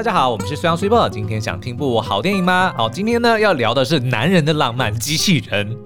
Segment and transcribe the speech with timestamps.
[0.00, 2.72] 大家好，我们是虽阳虽报，今天想听部好电影吗？
[2.74, 5.76] 好，今天呢要聊的是男人的浪漫机器人。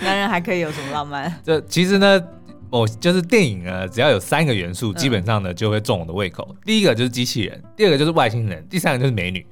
[0.00, 1.34] 男人还可以有什么浪漫？
[1.42, 2.22] 这其实呢，
[2.68, 6.46] 我就是电影呢，只要有三个元素，基本上呢就会中我的胃口。
[6.50, 9.46] 嗯、第一个就是机器人，第二个就是外星人，第三个就是美女。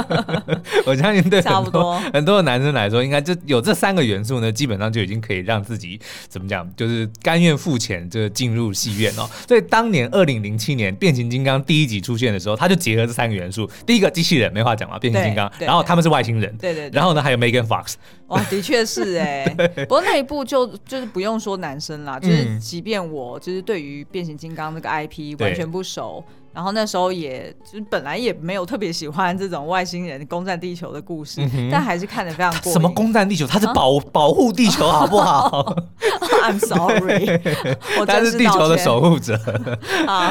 [0.86, 9.28] 我相信对很多很多的男生来说，应该就有这三个元素呢，基本上就已经可以让自己怎么讲，就是甘愿付钱就进入戏院哦。
[9.46, 13.70] 所以当年二零零七年变形金刚第一集出现的时候，他就结合这三个元素。
[13.86, 17.94] 第一个机器人没话讲嘛，变形金刚，然后他们是外星人，对对，然后呢还有 Megan Fox，
[18.28, 19.44] 哇，的确是哎。
[19.86, 26.24] 不过那一部就就是不用说男生啦，就是即便我就是对于变形金刚那个 IP 完全不熟。
[26.56, 32.72] 然后那时候也就是本来也没有特别喜欢这种外星人攻占地球的故事，嗯、但还是看得非常过。
[32.72, 33.46] 什么攻占地球？
[33.46, 35.76] 他是保、啊、保护地球，好不好？
[36.42, 37.28] I'm sorry，
[38.00, 39.38] 我他是地球的守护者。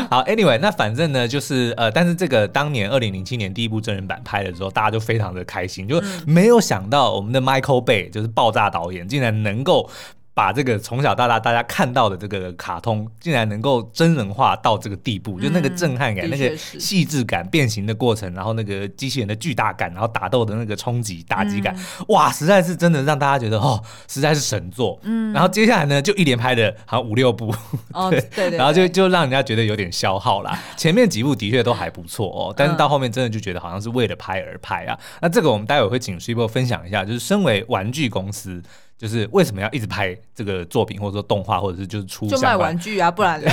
[0.09, 9.87] 好，Anyway，那反正呢，就是呃，但是这个当年二零零七年第一部真人版拍的时候，大家就非常的开心，就没有想到我们的 Michael Bay 就是爆炸导演，竟然能够。
[10.35, 24.99] 把这个从小到大大家看到的这个卡通，竟然能够真人化到这个地步，嗯、就那个震撼感、那个细致感、变形的过程，然后那个机器人的巨大感，然后打斗的那个冲击打击感，嗯、哇，实在是真的让大家觉得哦，实在是神作。
[25.03, 27.55] 嗯，然后接下来呢，就一连拍的好像五六部，
[27.93, 30.59] 哦、对对对，然后就就让人家觉得有点消耗啦。
[30.75, 34.99] 前面几部的确都还不错哦，但是到后面真的就觉得好像是为了拍而拍啊。
[35.21, 38.61] 那这个我们待会会请 Super 分享一下，就是身为玩具公司。
[38.97, 43.51] 就是为什么要一直拍这个作品，或者说动画，或者是就是出就卖玩具啊，不然嘞？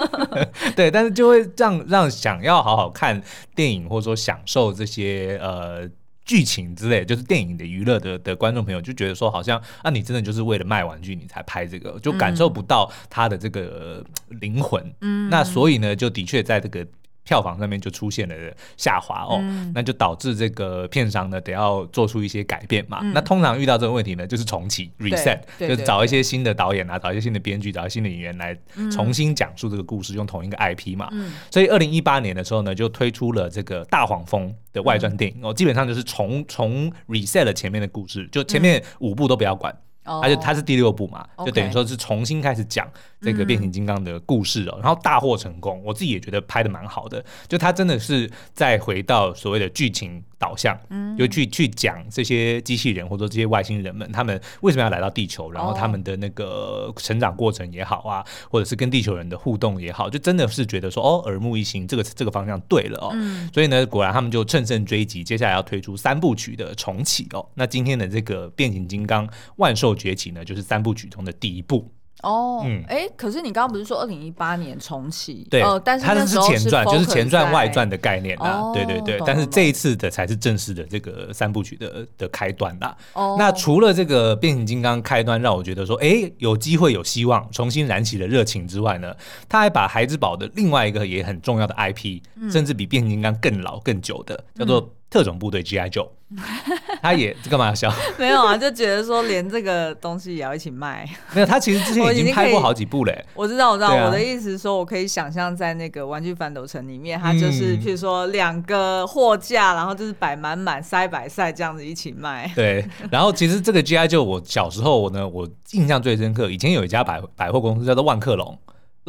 [0.74, 3.20] 对，但是就会让让想要好好看
[3.54, 5.88] 电影，或者说享受这些呃
[6.24, 14.82] 剧情之类，就是电影的娱乐的的观众朋友，就觉得说好像啊，你真的就是为了卖玩具你才拍这个，就感受不到它的这个灵魂。
[15.02, 16.86] 嗯，那所以呢，就的确在这个。
[17.24, 18.34] 票房上面就出现了
[18.76, 23.00] 下滑哦，嗯、那就导致这个片商呢得要做出一些改变嘛。
[23.02, 28.56] 嗯、那通常遇到这个问题呢，就是重启 reset，就是找一些新的导演啊，找一些新的编剧，找一些新的演员来
[28.90, 31.08] 重新讲述这个故事，嗯、用同一个 IP 嘛。
[31.12, 39.74] 嗯、所以二零一八年的时候呢，就推出了这个大黄蜂的外传电影哦，嗯、基本上就是重重 reset 了前面的故事，就前面五部都不要管。
[40.22, 42.90] 而且它是第六部嘛，就等于说是重新开始讲
[43.20, 50.74] 这个变形金刚的故事哦，然后大获成功，我自己也觉得拍的蛮好的，就它真的是再回到所谓的剧情导向，
[51.18, 63.14] 就去去讲这些机器人或者这些外星人们他们为什么要来到地球，然后他们的那个成长过程也好啊，或者是跟地球人的互动也好，就真的是觉得说哦，耳目一新，这个这个方向对了哦，
[63.52, 71.92] 所以呢，果然他们就乘胜追击，接下来要推出三部曲的重启哦，那今天的这个变形金刚万兽崛起呢，就是三部曲中的第一部。
[72.22, 75.46] 哦，嗯，哎，可是你刚刚不是说二零一八年重启？
[75.50, 78.70] 对，但是它是前传，就是前传外传的概念啦。
[78.74, 82.94] 对对对，但是这一次的才是正式的这个三部曲的的开端啦。
[83.14, 89.14] 哦，那除了这个变形金刚开端让我觉得说，哎，有机会有希望重新燃起了热情之外呢，
[89.48, 96.08] 他还把孩之宝的另外一个也很重要的 IP，甚至比变形金刚更老更久的，叫做特种部队 GI Joe。
[97.02, 97.92] 他也干嘛要笑？
[98.16, 101.04] 没有啊，就觉得说连这个东西也要一起卖。
[101.32, 103.24] 没有，他其实之前已经拍过好几部嘞。
[103.34, 103.92] 我知道，我知道。
[104.06, 112.48] 我的意思是说，我可以想象在那个玩具反斗城里面，他就是譬如说两个货架，然后就是摆满满塞摆塞这样子一起卖。
[112.54, 112.84] 对。
[113.10, 118.56] 然后其实这个 GI 就我小时候我呢，我印象最深刻，以前有一家百百货公司叫做万客隆。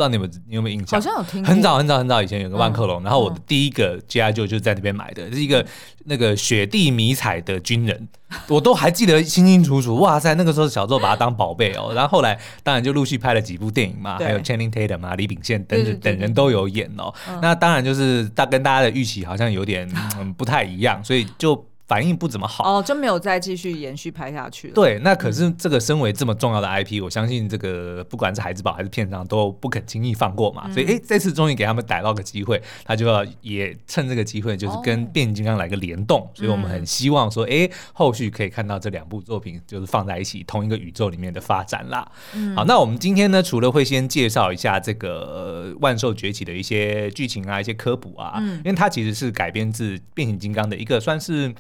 [0.01, 0.99] 不知道你们你有没有印象？
[0.99, 1.45] 好像有听。
[1.45, 5.63] 很早很早很早以前有个万客隆，嗯、然后我的第一个 GI 就就是在那边买的，嗯、是一个
[6.05, 8.07] 那个雪地迷彩的军人，
[8.47, 9.97] 我都还记得清清楚楚。
[9.97, 11.91] 哇塞，那个时候小时候把它当宝贝哦。
[11.93, 17.13] 然后后来当然就陆续拍了几部电影嘛，还有 Channing Tatum 啊、李秉宪等等等人都有演哦。
[17.29, 19.87] 嗯、那当然就是大跟大家的预期好像有点、
[20.17, 21.65] 嗯、不太一样，所以就。
[21.91, 24.73] 反应不怎么好哦，就没有再继续延续拍下去了。
[24.73, 30.63] 对，那可是这个身为这么重要的 IP，、嗯、我相信这个不管是孩子宝还是片商都不肯轻易放过嘛。
[30.67, 36.21] 嗯、所以，哎，这次终于给他们逮到个机会，他就要也趁这个机会，就是跟变形金刚来个联动。
[36.21, 42.09] 哦、所以我们很希望说，哎，后续可以看到这两部作品就是放在一起同一个宇宙里面的发展啦。
[42.33, 51.53] 嗯、好，那我们今天呢，除了会先介绍一下这个万兽崛起的一些剧情啊、一些科普啊，嗯、因为它其实是改编自变形金刚的一个算是。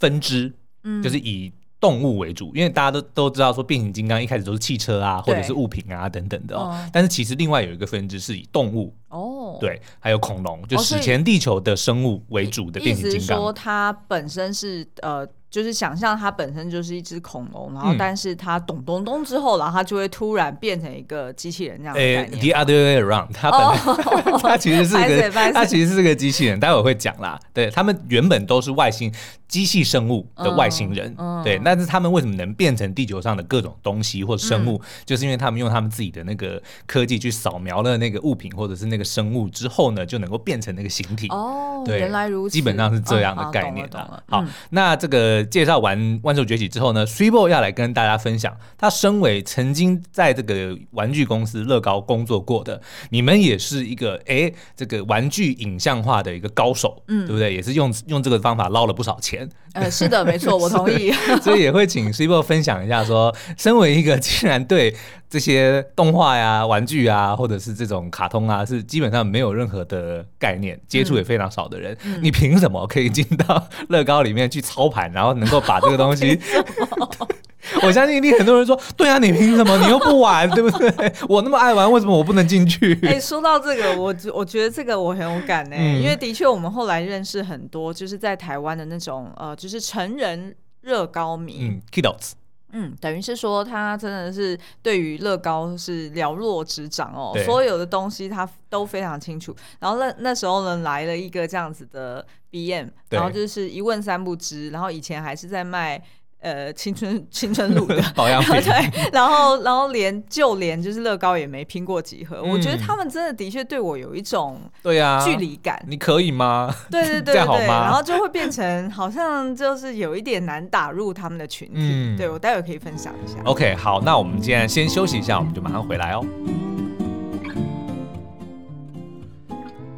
[0.00, 0.52] 分支，
[0.82, 6.76] 嗯，就是以动物为主，因为大家都都知道说变形金刚一开始都是汽车啊，或者是物品啊等等的哦。
[6.92, 13.54] 但是其实另外有一个分支是以动物哦，对，还有恐龙，就史前地球的生物为主的变形金刚。
[13.54, 22.40] 它本身是呃就是想象它本身就是一只恐龙，然后但是它咚咚咚之后，然后它就会突然变成一个机器人这样的概念。
[22.40, 27.38] The other way around，它本来 它其实是个它其实是个机器人，待会会讲啦。
[27.52, 29.12] 对，他们原本都是外星
[29.48, 41.26] 机器生物的外星人，对，但是他们为什么能变成地球上的各种东西或生物，就是因为他们用他们自己的那个科技去扫描了那个物品或者是那个生物之后呢，就能够变成那个形体。
[41.30, 44.22] 哦，对，原来如此，基本上是这样的概念的。
[44.28, 45.39] 好，那这个。
[45.44, 57.54] 介绍完《万兽崛起》之后呢，Threebow 要来跟大家分享，他身为曾经在这个玩具公司乐高工作过的，你们也是一个哎，这个玩具影像化的一个高手，嗯，对不对？
[57.54, 59.48] 也是用用这个方法捞了不少钱。
[59.72, 61.12] 呃，是的，没错，我同意。
[61.42, 64.94] 所以也会请 Threebow 分享一下说，说身为一个竟然对
[65.30, 76.36] 这些动画呀、玩具啊，或者是这种卡通啊，是基本上没有任何的概念，接触也非常少的人，嗯、你凭什么可以进到乐高里面去操盘，然后能够把这个东西？
[77.82, 79.78] 我相信一定很多人说，对啊，你凭什么？
[79.78, 81.12] 你又不玩，对不对？
[81.28, 82.98] 我那么爱玩，为什么我不能进去？
[83.04, 92.32] 哎、欸，说到这个，我我觉得这个我很有感呢、欸，嗯、因为的确我们后来认识很多，就是在台湾的那种呃，就是成人乐高迷，嗯，Kidults。
[92.72, 99.54] 嗯，等于是说他真的是对于乐高是了若指掌哦，所有的东西他都非常清楚。
[99.78, 106.02] 然后那那时候呢，来了一个这样子的 BM，然后就是一问三不知，然后以前还是在卖。
[106.40, 116.74] 呃，青春青春路的 保养品， 对，然后然后连就连就是乐高也没拼过几盒，我觉得他们真的的确对我有一种对呀距离感，你可以吗？
[116.90, 123.36] 对对对 对，然后就会变成好像就是有一点难打入他们的群体，对，我待会可以分享一下。
[123.44, 126.24] OK，好，那我们今天先休息一下，我们就马上回来哦。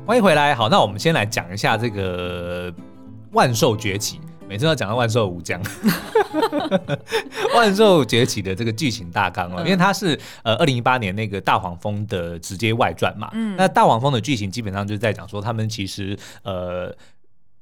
[0.04, 2.74] 欢迎回来，好，那我们先来讲一下这个
[3.30, 4.18] 万兽崛起。
[4.48, 5.60] 每次都要讲到万寿无疆，
[7.54, 16.94] 万寿崛起的这个剧情大纲哦，因为它是呃二零一八年那个大黄蜂的直接外传嘛，嗯，那大黄蜂的剧情基本上就是在讲说他们其实呃。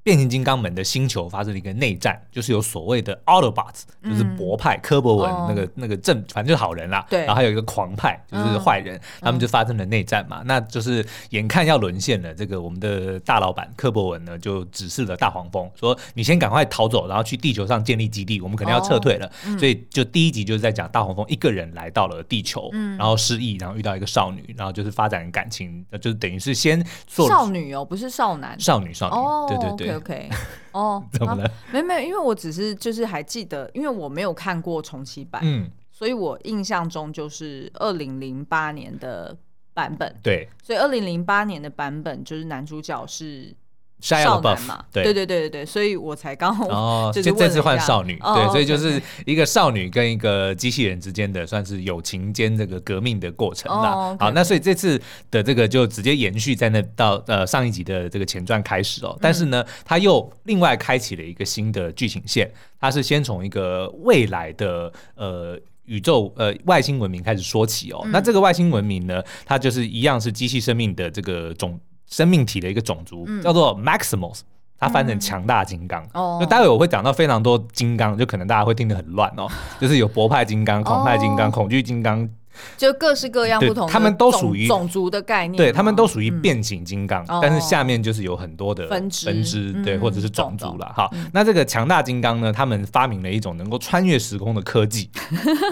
[0.02, 7.06] 变形金刚们的星球发生了一个内战，就是有所谓的 Autobots，就是博派、嗯、柯博文那个、哦、那个正，反正就是好人啦。
[7.10, 7.20] 对。
[7.20, 10.40] 然后还有一个狂派，就是坏人，嗯、他们就发生了内战嘛。
[10.40, 19.26] 嗯、那就是眼看要沦陷了，这个我们的大老板科博文呢，就指示了大黄蜂说：“你先赶快逃走，然后去地球上建立基地，我们可能要撤退了。
[19.26, 29.89] 哦嗯”所以就第一集就是在讲大黄蜂一个人来到了地球，嗯、然后失忆，然后遇到一个少女，然后就是发展感情，就是等于是先做少女哦，不是少男，少女少女，哦、对对对。
[29.96, 30.28] OK，
[30.72, 31.50] 哦， 怎么了？
[31.72, 39.36] 没没有，因为我只是就是还记得，因为我没有看过重启版，嗯，所以我印象中就是二零零八年的
[39.74, 43.54] 版本，对，所以二零零八年的版本就是男主角是。
[44.00, 45.04] 少男嘛，对。
[45.04, 54.16] 对对对对，所以我才刚好哦， 就这次换少女，对，所以就是一个少女跟一个机器人之间的算是友情兼这个革命的过程啦。
[54.18, 55.00] 好，那所以这次
[55.30, 62.50] 的这个就直接延续在那到呃上一集的这个前传开始哦，但是呢，它又另外开启了一个新的剧情线，
[62.80, 71.78] 它是先从一个未来的呃宇宙呃外星文明开始说起哦，那这个外星文明呢，它就是一样是机器生命的这个种。
[72.10, 74.40] 生命体的一个种族、嗯、叫做 Maximals，
[74.78, 76.02] 它翻成强大金刚。
[76.12, 79.48] 哦、嗯，就待会我会讲到非常多金刚，就可能大家会听得很乱哦。
[79.80, 82.28] 就是有博派金刚、狂派金刚、恐惧金刚。
[82.76, 90.92] 就各式各样不同的，他们都属于种族的概念，对，他们都属于变形金刚，但是下面就是有很多的分支，分支对，或者是种族了。
[90.94, 95.08] 哈，那这个强大金刚呢，他们发明了一种能够穿越时空的科技，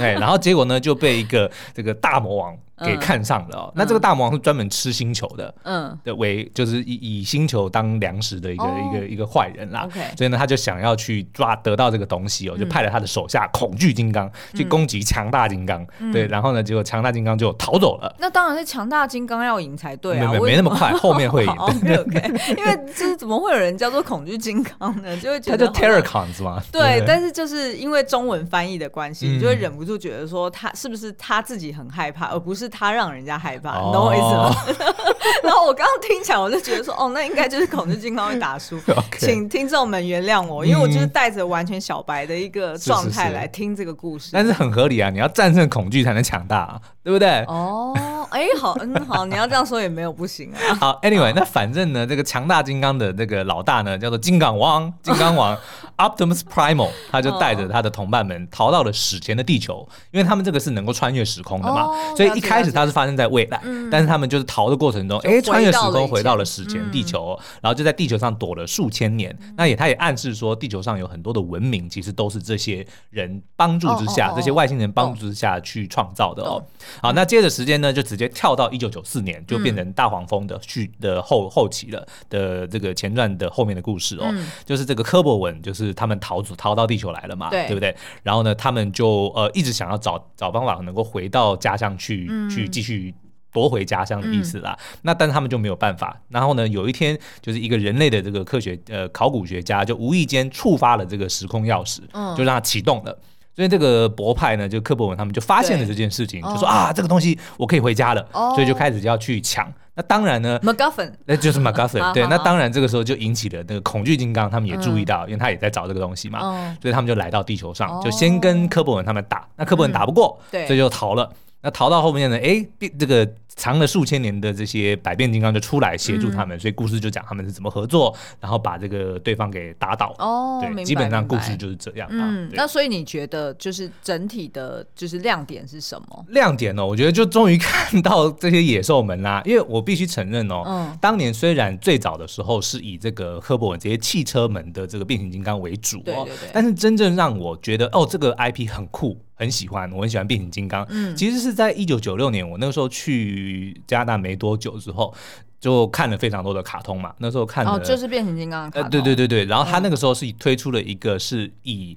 [0.00, 3.72] 哎，然后结果呢就被一个这个大魔王给看上了哦。
[3.76, 9.82] 那这个大魔王是专门吃星球的，嗯，的为就是以以星球当粮食的一个一个一个坏人啦。
[9.84, 16.78] OK，所以呢他就想要去抓得到这个东西哦，就派了他的手下恐惧金刚去攻击强大金刚，对，然后呢结果。
[16.88, 21.52] 强大金刚就逃走了，那当然是强大金刚要赢才对啊，没没那么快， 后面会赢。
[21.52, 25.14] OK OK，因为就是怎么会有人叫做恐惧金刚呢？
[25.18, 26.62] 就会觉得他叫 Terrorcons 吗？
[26.72, 34.54] 对，但是就是因为中文翻译的关系，你就会忍不住觉得说他是不是他自己很害怕，而不是他让人家害怕，你懂我意思吗？
[35.42, 38.78] 然后我刚刚听起来，我就觉得说，哦，那应该就是恐惧金刚会打输，
[39.18, 46.80] 请听众们原谅我，因为我就是带着完全小白的一个状态来听这个故事，但是很合理啊，你要战胜恐惧才能强大。
[47.08, 47.42] 对不对？
[47.48, 47.96] 哦，
[48.28, 50.60] 哎，好，嗯，好，你要这样说也没有不行啊。
[50.78, 55.56] 好，Anyway，那反正呢，这个强大金刚的这个老大呢，叫做金刚王，金刚王
[55.98, 69.36] Optimus Primal，他就带着他的同伴们逃到了史前的地球，因为他们这个是能够穿越时空的嘛，哦、所以一开始他是发生在未来，嗯、但是他们就是逃的过程中，哎，穿越时空回到了史前地球，嗯、然后就在地球上躲了数千年。
[69.42, 74.36] 嗯、那也他也暗示说，地球上有很多的文明，其实都是这些人帮助之下，哦哦哦。
[74.36, 76.50] 这些外星人帮助之下去创造的哦。
[76.50, 76.64] 哦
[77.02, 87.94] 好，那接着时间呢，就直接跳到一九九四年，就变成大黄蜂的续的后后期了的这个前传的后面的故事哦，嗯、就是这个科博文，就是他们逃走逃到地球来了嘛，对，对不对？
[88.22, 93.14] 然后呢，他们就呃一直想要找找方法能够回到家乡去，嗯、去继续
[93.52, 94.76] 夺回家乡的意思啦。
[94.78, 96.20] 嗯、那但是他们就没有办法。
[96.28, 103.18] 然后呢，有一天就是一个人类的这个科学呃考古学家就无意间触发了这个时空钥匙，嗯、就让它启动了。
[103.56, 109.66] 所以这个博派呢，就柯博文他们就发现了这件事情，就说啊，这个东西我可以回家了，所以就开始就要去抢。
[109.98, 112.12] 那当然呢，MacGuffin，那就是 MacGuffin。
[112.12, 116.38] 对，那当然这个时候就引起了那个恐惧金刚，他们也注意到，因为他也在找这个东西嘛，
[116.80, 119.44] 所以他们就来到地球上，就先跟科博文他们打。
[119.56, 121.28] 那科博文打不过，所以就逃了。
[121.60, 122.38] 那逃到后面呢？
[122.38, 122.64] 哎，
[122.96, 123.28] 这个
[123.58, 130.14] 藏了数千年的这些百变金刚就出来协助他们，嗯、所以故事就讲他们是怎么合作，然后把这个对方给打倒。
[130.18, 132.08] 哦，对，基本上故事就是这样。
[132.10, 136.24] 嗯，那所以你觉得就是整体的，就是亮点是什么？
[136.28, 136.86] 亮点呢？
[136.86, 139.42] 我觉得就终于看到这些野兽们啦。
[139.44, 149.18] 因为我必须承认哦，嗯，当年虽然最早的时候是以这个柯博文这些汽车门的这个变形金刚为主，对对对，但是真正让我觉得哦，这个 IP 很酷。
[149.40, 150.84] 很喜欢，我很喜欢变形金刚。
[150.90, 153.47] 嗯，其实是在一九九六年，我那个时候去
[153.86, 155.14] 加拿大没多久之后，
[155.60, 157.14] 就看了非常多的卡通嘛。
[157.18, 158.68] 那时候看的哦，就是变形金刚。
[158.70, 159.44] 呃，对对对对。
[159.44, 161.96] 然后他那个时候是推出了一个是以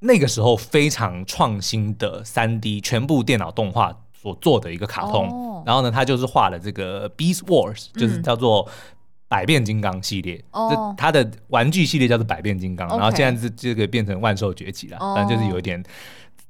[0.00, 5.28] 那个时候非常创新的三 D 全部电脑动画所做的一个卡通。
[5.28, 8.68] 哦、然后呢，他就是画了这个 Beast Wars，就是叫做
[9.28, 10.42] 百变金刚系列。
[10.52, 12.88] 哦，他的玩具系列叫做百变金刚。
[12.88, 15.82] 哦、然后现在是这个变成万兽崛起了，正就是有一点。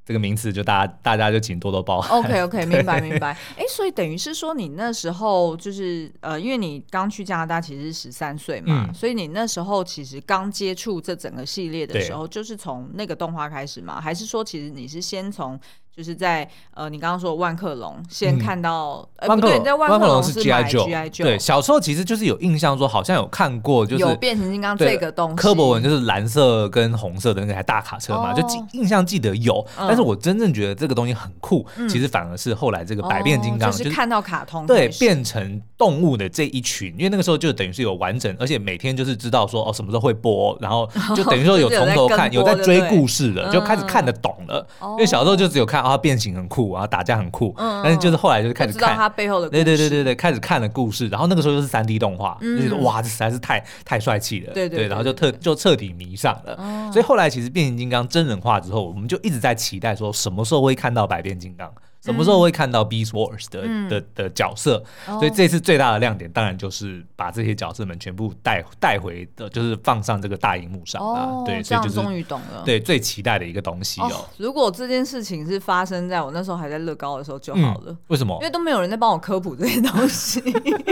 [0.05, 2.19] 这个名词就大家大家就请多多包涵。
[2.19, 3.37] OK OK， 明白明白。
[3.57, 14.01] 哎，所以等于是说你那时候就是呃，因为你刚去加拿大其实是十三岁嘛，嗯、所以你那时候其实刚接触这整个系列的时候，就是从那个动画开始嘛？
[14.01, 15.59] 还是说其实你是先从？
[16.01, 25.37] 就是在呃，你刚刚说万克隆，先看到，呃，不对，在万克隆是 G I Joe，对，小时候其实就是有印象说好像有看过，就是有变形金刚这个东西。
[25.37, 61.71] 柯博文就是蓝色跟红色的那台大卡车嘛，就记印象记得有，但是我真正觉得这个东西很酷，其实反而是后来这个百变金刚，就是看到卡通，对，变成动物的这一群，因为那个时候就等于是有完整，而且每天就是知道说哦什么时候会播，然后就等于说有 从头看，有在追故事了，就开始看得懂了，因为小时候就只有看啊变形很酷，然后打架很酷，嗯、但是就是后来就是开始看他背后的故事，对对对对对，开始看了故事，然后那个时候就是三 D 动画，嗯、就觉得哇，这实在是太太帅气了，对对，然后就特就彻底迷上了，哦、所以后来其实变形金刚真人化之后，我们就一直在期待说什么时候会看到百变金刚。
[62.01, 64.83] 什么时候会看到 Beast Wars 的、嗯、的的角色？
[65.07, 71.27] 嗯、所以这次最大的亮点当然就是把这些角色们全部带带回的，就是放上这个大荧幕上啊。
[71.27, 72.63] 哦、对，所以就是终于懂了。
[72.65, 74.25] 对，最期待的一个东西哦，哦。
[74.39, 77.93] 如果这件事情是发生在我那时候还在乐高的时候就好了。
[77.93, 78.35] 嗯、为什么？
[78.41, 80.41] 因为都没有人在帮我科普这些东西，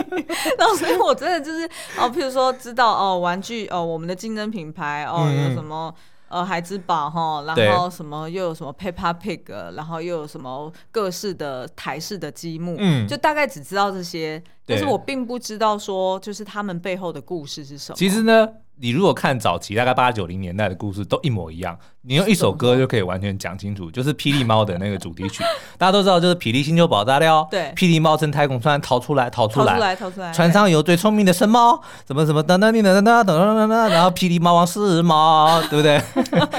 [0.59, 1.65] 然后所以我真的就是
[1.99, 5.95] 哦，譬如说知道哦，玩具哦，我们的竞争品牌哦，有什么。
[5.97, 9.43] 嗯呃，孩之宝哈，然后什么又有什么 Peppa Pig，
[9.75, 17.97] 然后又有什么各式的台式的积木，嗯，就大概只知道这些，但是我并不知道说就是他们背后的故事是什么。
[17.97, 18.49] 其实呢。
[18.81, 21.77] 你如果看早期大概八九零年代的故事都一模一样，
[22.09, 25.45] 你用一首歌就可以完全讲清楚，就是《霹雳猫》的那个主题曲，
[25.77, 36.01] 大家都知道就是霹雳星球爆炸了，对，霹雳猫从太空船逃出来，逃出来，逃出来，逃出来，船上有最聪明的神猫，什么什么噔噔噔噔噔噔噔噔，然后霹雳猫王是猫，对不对？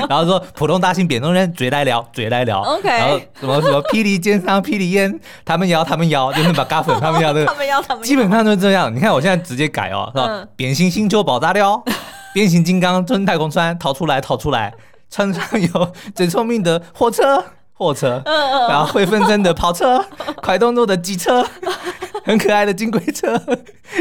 [0.07, 8.95] 然后说普通大型扁中人嘴来聊，嘴来聊，OK，然后什么什么霹雳奸商霹雳烟，他们摇他们摇，就是把嘎粉他们摇的，他们摇他们，基本上就是这样。
[8.95, 10.45] 你看我现在直接改哦，是吧？
[10.55, 11.83] 扁形星球爆炸了。
[12.31, 14.71] 变形金刚从太空船逃出来，逃出来，
[15.09, 18.21] 船上有最聪明的货车， 货车，
[18.69, 20.03] 然后会纷争的跑车，
[20.41, 21.45] 快动作的机车，
[22.25, 23.41] 很可爱的金龟车，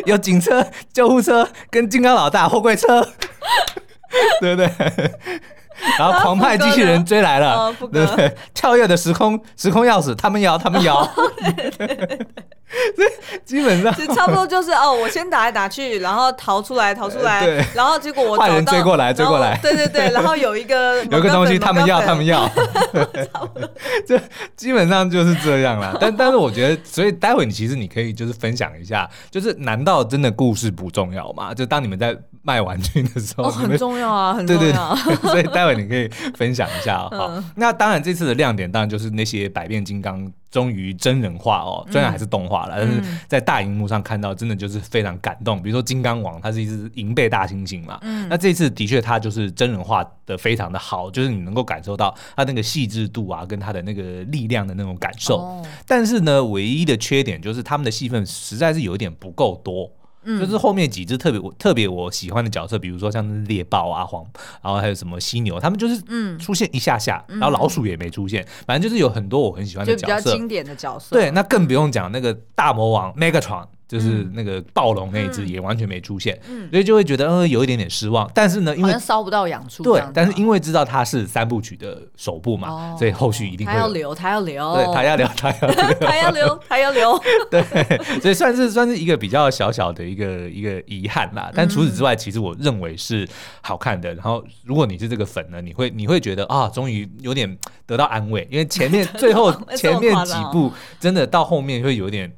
[0.07, 3.01] 有警车、救护车跟金刚老大货柜车，
[4.41, 4.71] 对不对？
[5.97, 8.37] 然后狂派机器人追来了，对不对？
[8.53, 11.09] 跳跃的时空时空钥匙，他们摇，他们摇。
[12.95, 13.09] 所以
[13.45, 23.71] 基本上就差不多就是哦，我先打来打去，然后逃出来逃出来，对然后结果我坏人追过来追过来，对对对， 然后有一个有一个东西他们要他们要，差不多，
[24.07, 24.19] 就
[24.55, 25.97] 基本上就是这样啦。
[26.01, 31.55] 但但是我觉得，所以待会你其实你可以就是分享一下，就是难道真的故事不重要吗？
[31.55, 34.61] 就当你们在卖玩具的时候，哦，很重要啊，很重要。
[34.61, 36.07] 对对对，所以待会你可以
[36.37, 37.31] 分享一下，哈。
[37.31, 40.31] 嗯、那当然这次的亮点当然就是那些百变金刚。
[40.51, 45.63] 终于真人化哦，虽然还是动画了，嗯、但是在大荧幕上看到，真的就是非常感动。
[45.63, 55.39] 比如说金刚王，它是一只银背大猩猩嘛，嗯、那这次的确它就是真人化的非常的好，就是你能够感受到它那个细致度啊，跟它的那个力量的那种感受。
[55.39, 59.91] 哦、但是呢，唯一的缺点就是他们的戏份实在是有一点不够多。
[60.39, 64.25] 就是后面几只特别我特别我喜欢的角色，比如说像猎豹啊、黄，
[64.63, 71.15] 然后还有什么犀牛，他们就是嗯出现一下下，然后老鼠也没出现，反正就是有很多我很喜欢的角色，就比较经典的角色。
[71.17, 73.67] 对，那更不用讲那个大魔王 Megatron。
[73.89, 78.31] 就是那个暴龙那一只也完全没出现，嗯、所以就会觉得呃有一点点失望。
[78.35, 87.19] 但是呢，因为烧不到养出，对，但是因为知道它是三部曲的首部嘛，哦、所以后续一定会他要留，他 要留，对，他要留，他要留，他要留，他要留，
[87.51, 91.51] 对，所以算是算是一个比较小小的一个一个遗憾啦。
[91.55, 93.27] 但除此之外，其实我认为是
[93.63, 94.15] 好看的。
[94.15, 102.31] 然后如果你是这个粉呢，你会你会觉得啊，终于有点得到安慰，因为前面 最后前面几部真的到后面会有点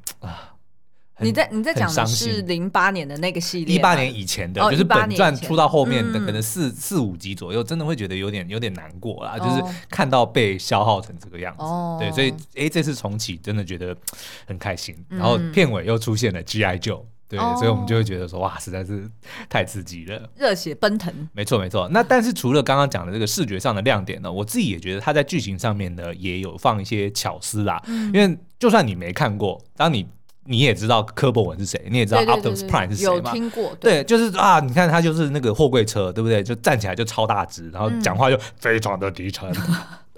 [1.21, 11.63] 你在你在讲的是零八年的那个系列，一八年以前的，就是本传出到后面的可能四四五集左右，真的会觉得有点有点难过啦，就是看到被消耗成这个样子。
[11.99, 13.95] 对，所以哎，这次重启真的觉得
[14.47, 14.95] 很开心。
[15.09, 16.79] 然后片尾又出现了 G.I.
[16.79, 19.09] Joe，对，所以我们就会觉得说哇，实在是
[19.49, 21.13] 太刺激了，热血奔腾。
[21.33, 21.87] 没错没错。
[21.91, 27.81] 那但是除了刚刚讲的这个视觉上的亮点呢，我自己也觉得它在剧情上面呢也有放一些巧思啦。
[27.87, 30.07] 因为就算你没看过，当你
[30.51, 33.31] 你也知道柯博文是谁，你也知道 Optimus Prime 是谁吗？
[33.31, 33.73] 有听过。
[33.79, 36.43] 对，就是啊，你看他就是那个货柜车，对不对？
[36.43, 39.49] 就站起来就超大只，然后讲话就非常的低沉。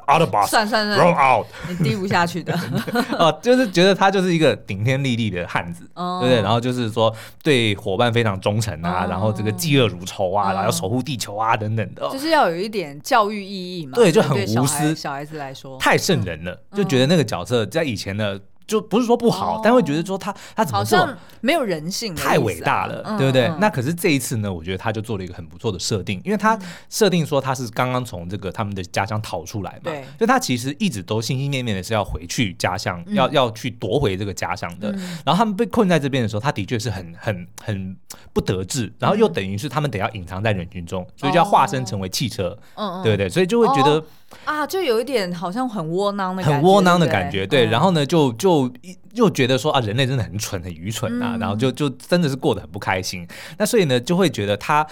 [0.06, 2.54] Autobots，算算算，roll out，你低不下去的。
[3.18, 6.42] 哦，就是觉得他就是一个顶天立地的汉子，对不对？
[6.42, 12.10] 然后就是说对伙伴非常忠诚啊，然后这个嫉恶如仇啊，然后要守护地球啊等等的。
[12.12, 13.94] 就是要有一点教育意义嘛。
[13.96, 14.94] 对，就很无私。
[14.94, 18.38] 小孩子来说，太圣人了，就觉得那个角色在以前的。
[18.68, 21.08] 就不是说不好，但会觉得说他他怎么做
[21.42, 23.52] 没有人性，太伟大了，对不对？
[23.60, 26.58] 那可是这一次呢，我觉得他就做了一个很不错的设定，因为他
[26.90, 34.92] 设定说他是刚刚从这个他们的家乡逃出来嘛，对，所以他其实一直都心心念念的是要回去家乡，要要去夺回这个家乡的。
[35.26, 37.96] 然后他们被困在这边的时候，他的确是很很很
[38.32, 43.28] 不得志，然后又等于是他们得要隐藏在人群中，所以就要化身成为汽车，嗯对不对？
[43.28, 44.04] 所以就会觉得。
[44.46, 47.66] 啊，就有一点好像很窝囊的感觉，很窝囊的感觉，对。
[47.66, 48.72] 然后呢，就就
[49.14, 53.28] 又觉得说啊，人类真的很蠢，很愚蠢啊，然后就就真的是过得很不开心。
[53.58, 54.86] 那所以呢，就会觉得他。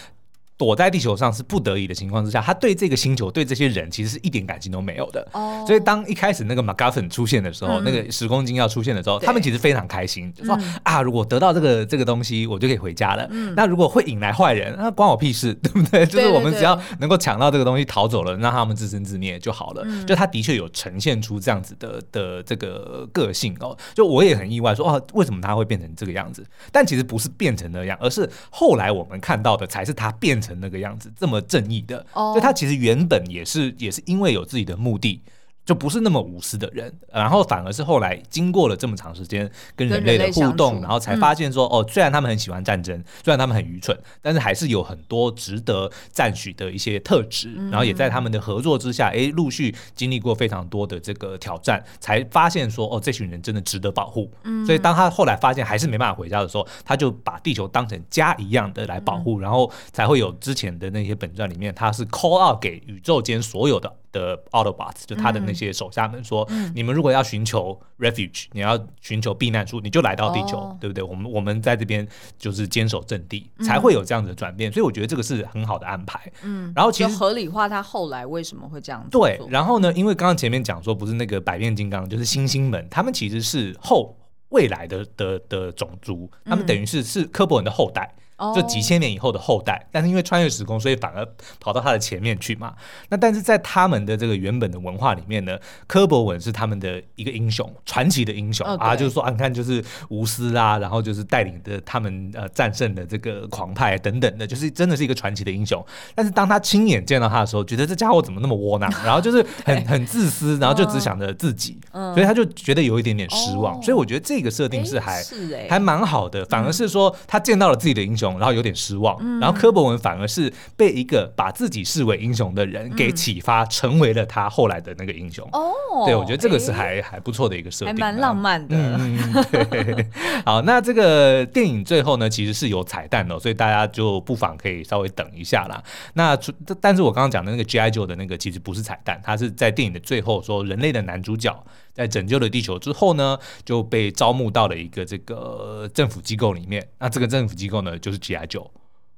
[0.62, 5.28] 躲在地球上是不得已的情况之下，他对这个星球、对这些人其实是一点感情都没有的。
[5.32, 13.28] 哦，所以当一开始那个 MacGuffin 出现的时候，那个十公斤要出现的时候，他们其实非常开心，就说啊，如果得到这个这个东西，我就可以回家了。
[13.32, 16.06] 嗯那如果会引来坏人，那关我屁事， 对不对？
[16.06, 19.84] 就是我们只要能够抢到这个东西逃走了，让他们自生自灭就好了。
[20.06, 23.76] 就他的确有呈现出这样子的的这个个性哦。
[23.96, 26.46] 就我也很意外，说哦，为什么他会变成这个样子？
[26.72, 30.51] 但其实不是变成那样，而是后来我们看到的才是他变成。
[30.56, 35.22] 那个样子这么正义的，所以他其实原本也是也是因为有自己的目的。
[35.64, 47.54] 就不是那么无私的人，然后反而是后来经过了这么长时间跟人类的互动，然后才发现说，哦，虽然他们很喜欢战争，虽然他们很愚蠢，但是还是有很多值得赞许的一些特质。
[47.70, 54.32] 然后也在他们的合作之下，哎，陆续经历过非常多的这个挑战，才发现说，哦，这群人真的值得保护。
[54.66, 63.94] 所以当他后来发现还是没办法回家的时候，他就把地球当成家一样的来保护，然后才会有之前的那些本传里面，他是 call out 给宇宙间所有的。
[64.12, 71.04] 的 Autobots 就他的那些手下们说：“嗯、你们如果要寻求 refuge，你要寻求避难处，你就来到地球，哦、对不对？
[71.04, 74.72] 我们我们在这边就是坚守阵地，嗯、才会有这样子的转变。
[74.72, 76.20] 所以我觉得这个是很好的安排。
[76.44, 79.10] 嗯，然后其实合理化他后来为什么会这样子。
[79.10, 84.18] 对，然后呢，因为刚刚前面讲说，不是那个百变金刚，就是星星们，他们其实是后
[84.50, 88.14] 未来的的的种族，他们等于是是科博文的后代。”
[88.56, 89.88] 就几千年以后的后代。
[89.92, 91.28] 但是因为穿越时空，所以反而
[91.60, 92.74] 跑到他的前面去嘛。
[93.10, 105.84] 那但是在他们的这个原本的文化里面呢，柯博文是他们的一个英雄，传奇的英雄、哦、啊，就是说啊，你看就是无私啊，然后就是带领着他们呃战胜的这个狂派等等的，就是真的是一个传奇的英雄。
[106.16, 113.82] 但是当他亲眼见到他的时候，觉得这家伙怎么那么窝囊， 然后就是很很自私，然后就只想着自己，所以他就觉得有一点点失望。
[113.82, 115.24] 所以我觉得这个设定是还
[115.70, 119.18] 还蛮好的，反而是说他见到了自己的英雄，然后有点失望。
[119.40, 125.48] 然后柯博文反而是被一个把自己视为英雄的人给启发，成为了他后来的那个英雄。
[125.52, 128.76] 哦，对，我觉得这个是还还不错的一个设定，还蛮浪漫的。
[128.76, 129.34] 嗯，
[129.70, 130.08] 对。
[130.46, 135.84] 好，那这个电影最后呢，其实是有彩蛋的，所以大家就不妨可以稍微等一下啦。
[136.14, 136.38] 那
[136.80, 137.92] 但是我刚刚讲的那个 G.I.
[137.92, 141.52] Joe 的那个其实不是彩蛋，它是在电影的最后说，人类的男主角
[141.94, 146.88] 在拯救了地球之后呢，就被招募到了一个这个政府机构里面。
[147.00, 148.46] 那这个政府机构呢，就是 G.I.
[148.48, 148.70] 九。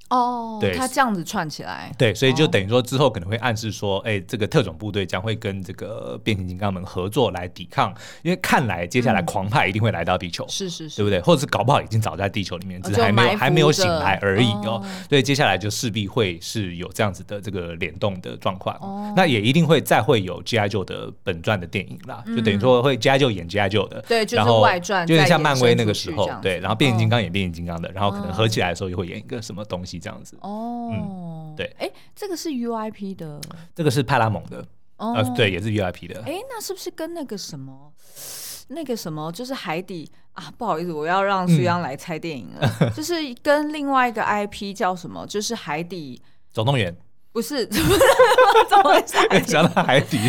[0.09, 11.19] 哦，对，他这样子串起来，对，所以就等于说之后可能会暗示说，哎、欸，这个特种部队将会跟这个变形金刚们合作来抵抗，因为看来接下来狂派一定会来到地球，是是是，对不对？
[11.21, 14.83] 或者是搞不好已经早在地球里面，只是还没有还没有醒来而已哦。
[15.09, 20.69] 所以接下来就势必会是有这样子的这个联动的状况，哦，那也一定会再会有 G.I.
[20.69, 23.17] Joe 的本传的电影啦，就等于说会 G.I.
[23.17, 23.67] Joe 演 G.I.
[23.67, 30.89] Joe 的，对，就是外传，就像漫威那个时候，对，然后变形金刚演变形金刚的，然后可能合起来的时候又会演一个什么东西这样子，哦。
[30.91, 33.39] 嗯，对，哎，这个是 UIP 的，
[33.75, 34.65] 这个是派拉蒙的，
[34.97, 36.21] 哦、呃，对，也是 UIP 的。
[36.23, 37.91] 哎，那是不是跟那个什么，
[38.69, 40.51] 那个什么，就是海底啊？
[40.57, 45.25] 不好意思，我要让苏央来猜电影了，嗯、 就是跟另外一个 IP 叫什么？
[45.27, 46.95] 就是海底总动员。
[47.33, 47.81] 不是， 怎
[48.83, 50.19] 么讲讲到海底？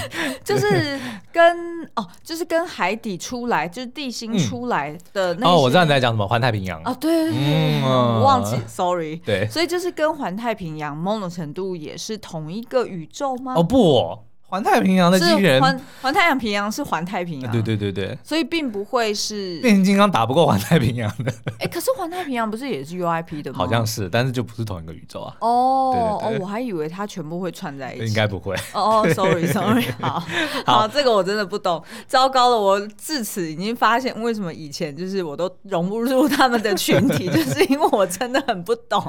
[0.43, 0.99] 就是
[1.31, 5.47] 跟哦，就是跟海底出来，就是地心出来的那。
[5.47, 9.17] 哦，我知道你在讲什么，环太平洋啊，对对对，我忘记，sorry。
[9.17, 13.55] 对，所以就是跟环太平洋某种程度也是同一个宇宙吗？
[13.57, 14.19] 哦不。
[14.47, 21.33] 环太平洋的机器人，环环太平洋是环太平洋，对对对对，所以并不会是变形金刚打不过环太平洋的。
[21.59, 23.59] 哎，可是环太平洋不是也是 UIP 的吗？
[23.59, 25.35] 好像是，但是就不是同一个宇宙啊。
[25.41, 28.55] 哦哦，我还以为它全部会串在一起，应该不会。
[28.75, 30.23] 哦哦，sorry sorry， 好
[30.65, 31.83] 好，这个我真的不懂。
[32.07, 39.03] 糟糕了，我至此已经发现为什么以前就是我都融不入他们的群体，就是因为我真的很不懂。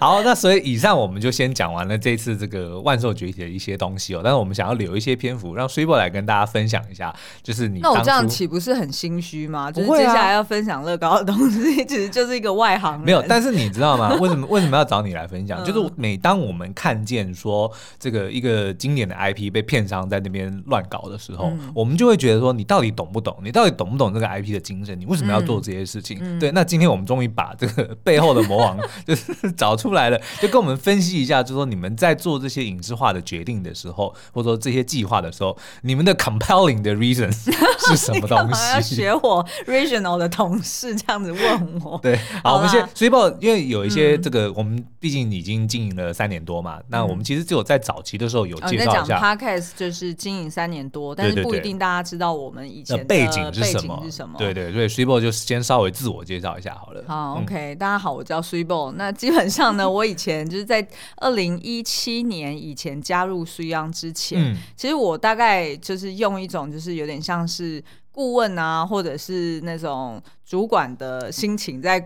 [0.00, 4.46] 好，那所以以上我们就先讲完了这次这个万兽崛起的一些东西哦，但是我。
[4.46, 7.80] 我们想要留一些篇幅，让 Switchbot 来跟大家分享一下，就是你。
[7.80, 9.72] 那我这样岂不是很心虚吗？
[9.72, 13.00] 就是接下来要分享乐高的东西，其实就是一个外行人。
[13.00, 14.14] 没有，但是你知道吗？
[14.20, 15.58] 为什么为什么要找你来分享？
[15.66, 17.68] 就是每当我们看见说
[17.98, 23.36] 这个一个经典的 IP 被片商在那边乱搞的时候，我们就会觉得说，你到底懂不懂？
[23.42, 24.96] 你到底懂不懂这个 IP 的精神？
[25.00, 26.38] 你为什么要做这些事情？
[26.38, 34.14] 对，那今天我们终于把这个背后的魔王就是找出来了，就跟我们分析一下，就是说你们在做这些影视化的决定的时候。
[34.32, 38.72] 或者说这些计划的时候，你们的 compelling 的 reason 是什么东西？
[38.72, 41.98] 要学我 regional 的同事这样子问我。
[42.02, 49.18] 对，好，好我们先 Switchbot，因为有一些这个，嗯、我们毕竟已经经营了三年多嘛，嗯、那我们其实只有在早期的时候有介绍一下。
[49.18, 54.00] 哦、Podcast 就是经营三年多，但是不一定大家知道我们以前的背景是什么。
[54.04, 54.36] 是什么？
[54.38, 57.02] 对对对，所以 Switchbot 就先稍微自我介绍一下好了。
[57.06, 58.92] 好，OK，、嗯、大家好，我叫 Switchbot。
[58.92, 60.86] 那基本上呢， 我以前就是在
[61.16, 64.40] 二零一七年以前加入 SUYANG 之前。
[64.40, 72.02] 嗯，其实我大概就是用一种就是有点像是顾问啊，或者是那种主管的心情在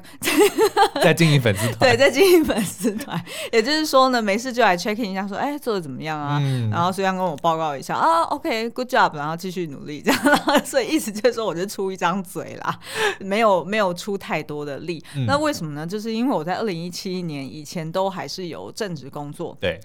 [1.00, 3.22] 在经营粉丝团，对，在经营粉丝团。
[3.52, 6.40] 也就是说呢，没事就来 check in 一下，说哎做的怎么样啊？
[6.42, 10.66] 嗯、然后虽然跟我报告一下啊，OK，good、okay, job，然后继续努力这样。
[10.66, 12.76] 所以意思就是说，我就出一张嘴啦，
[13.20, 15.00] 没有没有出太多的力。
[15.14, 15.86] 嗯、那为什么呢？
[15.86, 19.78] 就是因为我在二零一七年以前都还是有正职工作，对。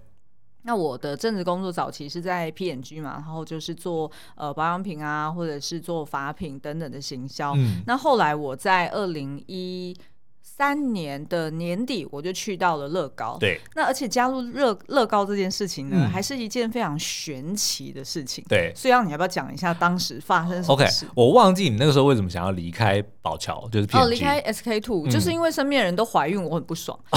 [0.65, 7.53] 那我的正职工作早期是在 P&G 嘛，然后就是做呃保养品啊，或者是做法品等等的行销。
[7.55, 9.95] 嗯、那后来我在二零一
[10.41, 13.37] 三年的年底，我就去到了乐高。
[13.39, 13.59] 对。
[13.75, 18.43] 那而且加入乐乐高这件事情呢，嗯、还是一件非常玄奇的事情。
[18.47, 18.71] 对。
[18.75, 26.97] 所以让你要不要讲一下当时发生什么事？OK，我忘记你那个时候为什么想要离开宝桥，就是哦，离开 SK Two，、嗯、就是因为身边人都怀孕，我很不爽。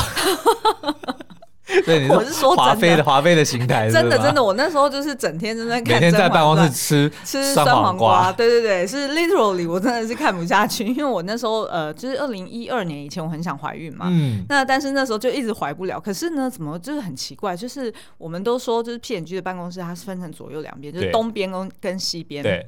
[1.85, 22.67] 对，你我是说华妃的华妃的心态， 真的真的，我那时候就是整天正在看，每天在办公室吃吃酸黄瓜，对对对，是 literally，我真的是看不下去，因为我那时候呃，就是二零一二年以前，我很想怀孕嘛，嗯，那但是那时候就一直怀不了，可是呢，怎么就是很奇怪，就是我们都说就是 P&G 的办公室它是分成左右两边，就是东边跟跟西边，对。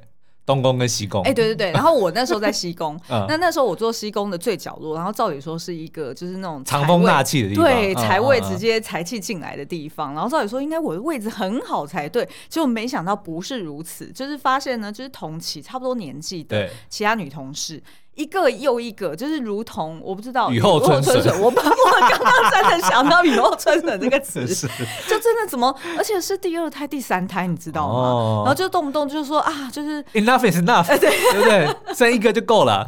[0.50, 1.22] 东宫跟西宫。
[1.22, 1.70] 哎，对对对。
[1.72, 10.12] 然后我那时候在西宫， 那那时候我坐西宫的最角落，然后照理说是一个就是那种藏风纳气的地方，对，财位直接财气进来的地方。
[10.14, 17.80] 然后照理说应该我的位置很好才对，结果没想到不是如此，就是发现呢，就是同期差不多年纪的其他女同事。
[18.14, 24.46] 一个又一个，就是如同我不知道雨后春笋，我把我刚刚真的想到雨后春笋这个词，
[25.08, 28.42] 就真的怎么，而且是第二胎、第三胎，你知道吗？
[28.44, 31.94] 然后就动不动就说啊，就是 enough is enough， 对对不对？
[31.94, 32.86] 生一个就够了。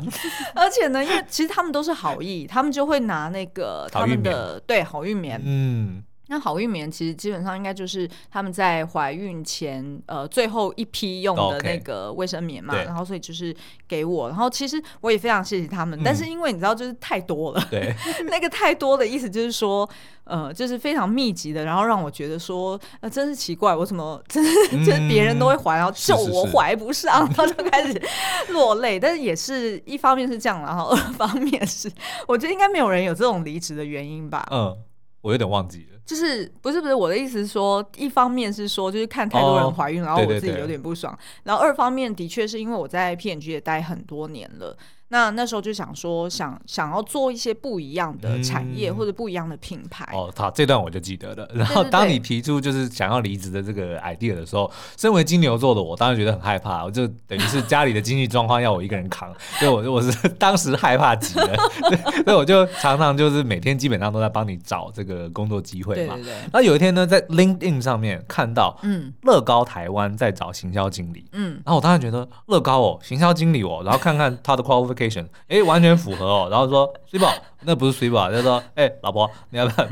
[0.55, 6.03] 而且呢，因为其实他们都是好意，他们就会拿那个他们的对好运棉，嗯。
[6.33, 13.55] 那好运棉其实基本上应该就是他们在怀孕前呃最后一批用的那个卫生棉嘛，然后所以就是
[13.87, 17.95] 给我，然后其实我也非常谢谢他们，但是因为你知道就是太多了，对，
[18.31, 19.87] 那个太多的意思就是说
[20.25, 24.43] 呃就是非常密集的，然后让我觉得说呃真是奇怪，我怎么真
[24.87, 28.03] 就是别人都会怀，然后就我怀不上，然后就开始
[28.49, 31.93] 落泪，但是也是一方面是这样，然后二方面是
[32.27, 34.75] 我觉得应该没有人有这种离职的原因吧，嗯，
[35.23, 35.99] 我有点忘记了。
[36.05, 44.77] 就是不是不是我的意思是说，一方面是说就是看太多人怀孕，然后我自己有点不爽，然后二方面的确是因为我在 P&G 也待很多年了。
[45.13, 50.09] 那那时候就想说，想想要做一些不一样的产业或者不一样的品牌。
[50.11, 51.47] 嗯、哦，好，这段我就记得了。
[51.53, 56.83] 然后当你提出就是想要离职的这个 idea 的时候，身为金牛座的我，当然觉得很害怕。
[56.83, 61.55] 我就等于是家里的经济状况要我一个人扛， 所以我我是当时害怕极了。
[62.25, 66.15] 所以我就常常就是每天基本上都在帮你找这个工作机会嘛。
[66.15, 66.33] 对对对。
[66.33, 75.02] 然后有一天呢，在 LinkedIn 上面看到，嗯，乐高台湾在找行销经理，嗯，然后我当然觉得乐高哦，行销经理哦，然后看看他的 qualification。
[75.49, 76.49] 哎、欸，完全符合哦。
[76.53, 79.89] 然后说水宝，那不是水宝，就是说，哎、欸，老婆，你要不要？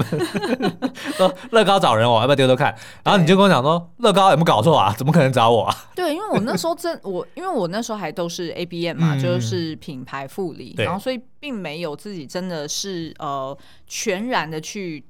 [1.16, 2.74] 说乐高找人哦，要不要丢丢看？
[3.04, 4.94] 然后你就跟我讲说，乐高有没有搞错啊？
[4.96, 5.74] 怎么可能找我啊？
[5.94, 15.04] 对，因为我那时候真我， 因为我那时候还都是 ABM 嘛，嗯、就是品牌副理，然后所以并没有自己真的是呃全然的去。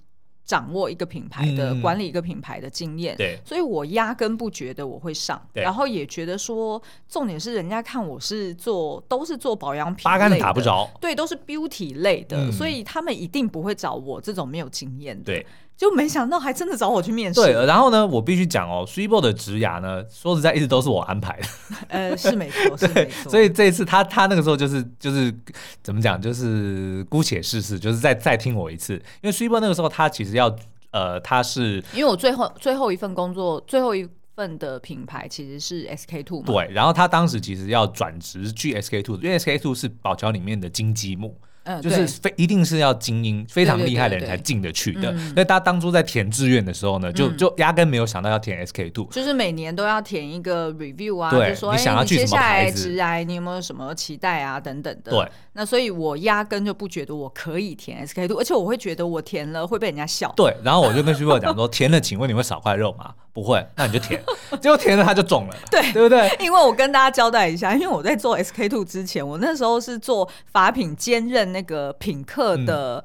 [0.50, 15.46] 掌握一个品牌的、嗯、管理一个品牌的经验，对，所以我压根不觉得我会上，然后也觉得说，重点是人家看我是做都是做保养品，八竿子打不着，对，都是 beauty 类的，嗯、所以他们一定不会找我这种没有经验的，对。
[15.80, 17.40] 就没想到还真的找我去面试。
[17.40, 21.48] 对，然后呢，我必须讲哦，Super 的职涯呢，说实在，一直都是我安排的。
[21.88, 23.30] 呃，是没错， 是没错。
[23.30, 25.34] 所以这一次他他那个时候就是就是
[25.82, 28.92] 怎么讲，就是姑且试试，就是再再听我一次。
[29.22, 30.54] 因为 Super 那个时候他其实要
[30.90, 36.44] 呃，他是因为我最后最后一份工作最后一份的品牌其实是 SK Two 嘛。
[36.44, 41.40] 对，然后他当时其实要转职去 SK Two，因为 SK Two 是宝桥里面的金鸡母。
[41.64, 45.16] 嗯，就是非一定是要精英非常厉害的人才进得去的。
[45.34, 55.12] 所以他当初在填志愿的时候呢，就就压根没有想到要填 SK two，就是每年都要填一个 review 啊，就说你想要去什么牌子，接下来职涯你有没有什么期待啊等等的。
[55.12, 60.32] 对，那所以我压根就不觉得我可以填 SK two，而且我会觉得我填了会被人家笑。
[60.36, 63.14] 对，然后我就跟 Super 讲说， 填了，请问你会少块肉吗？
[63.32, 64.22] 不会，那你就填。
[64.60, 66.34] 结果填了它就中了，对，对不对？
[66.40, 71.90] 因为我跟大家交代一下，因为我在做 SK two 之前，我那时候是做法品兼任那个。
[72.00, 73.04] 品客的，嗯、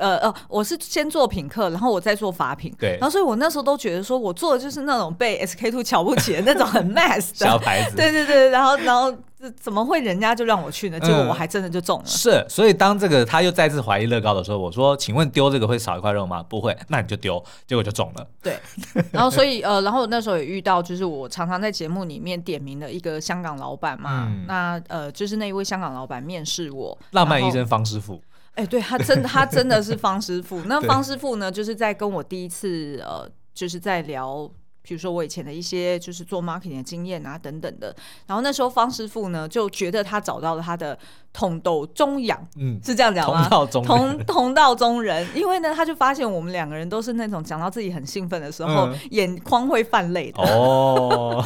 [0.00, 9.14] 呃呃，我是先做品客，然后我再做法品，对，然后所以我那时候都觉得说，我做的就是那种被 SK two 瞧不起的那种很 mass 的小牌子，对对对，然后然后
[9.58, 10.98] 怎么会人家就让我去呢？
[11.00, 12.04] 结果我还真的就中了。
[12.04, 16.42] 嗯、是，所以当这个他又再次怀疑乐高的时候，我说，请问丢这个会少一块肉吗？
[16.42, 18.26] 不会，那你就丢，结果就中了。
[18.42, 18.58] 对，
[19.12, 28.20] 然后所以呃，然后那时候也遇到，就是我常常在节目里面点名的一个香港老板嘛，嗯、那呃，就是那一位香港老板面试我，浪漫医生方师傅。
[28.54, 30.60] 哎，欸、对他真的，他真的是方师傅。
[30.66, 34.50] 那 方师傅呢，就是在跟我第一次呃，就是在聊，
[34.82, 37.94] 比如说我以前的一些就是做 marketing 的经验啊等等的。
[38.26, 40.98] 然后那时候方师傅呢，就觉得他找到了他的。
[41.32, 43.42] 同道中养，嗯，是这样讲吗？
[43.42, 50.42] 同道中同同道中人，因为呢，他就发现我们两个人都是那种讲到自己很兴奋的时候，嗯、眼眶会泛泪的。
[50.52, 51.40] 哦，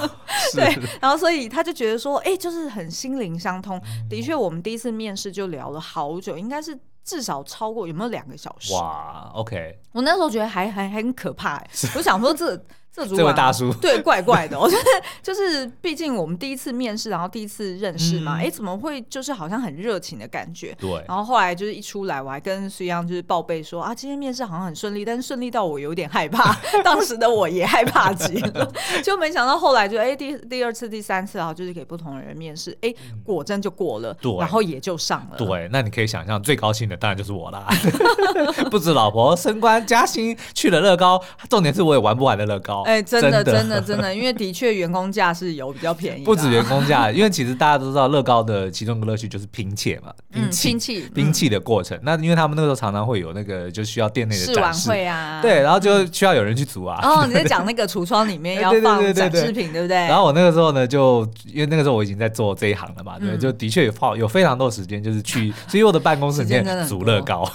[0.54, 3.76] 对，然后所以他就觉得说，哎、欸，就是很心灵相通。
[3.76, 8.72] 嗯、的确，我们第一次面试就聊了好久，应该是至少超过有没有两个小时？
[8.72, 9.78] 哇，OK。
[9.92, 12.60] 我那时候觉得还还还很可怕、欸， 我想说这。
[12.94, 14.82] 这这位大叔 对，怪怪的，我觉得
[15.20, 20.72] 就是毕竟我们第一次面试，然后第一次认识嘛，哎、嗯，怎么会就是好像很热情的感觉？
[20.78, 20.90] 对。
[21.08, 35.36] 然后后来就是一出来，我还跟苏央就是报备说啊，今天面试好像很顺利，但是顺利到我有点害怕， 当时的我也害怕极了， 就没想到后来就哎第第二次、第三次啊，就是给不同的人面试，哎，果真就过了，对，然后也就上了。
[35.36, 37.66] 对，那你可以想象最高兴的当然就是我啦，
[38.70, 42.83] 不止老婆升官加薪去了乐高，重点是我也玩不完的乐高。
[42.84, 51.98] 哎，真的真的真的，因为的确员工价是有比较便宜，不止员工价，因为其实大家都知道乐高的其中一个乐趣就是拼切嘛，拼砌拼砌的过程。
[52.02, 56.98] 那因为他们那个时候常常会有那个就需要店内的展示会啊，对，然后就需要有人去组啊。
[57.02, 59.96] 哦，你在讲那个橱窗里面要放展示品，对不对？
[59.96, 67.50] 然后我那个时候呢，就因为那个时候我已经在做这一行了嘛，对，就的确有花有非常多时间，就是去所以我的办公室里面组乐高，